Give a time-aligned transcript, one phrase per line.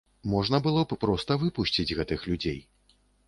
[0.29, 2.59] Можна было б проста выпусціць гэтых людзей.